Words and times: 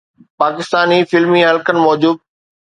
پاڪستاني 0.39 0.99
فلمي 1.09 1.41
حلقن 1.49 1.77
موجب 1.85 2.15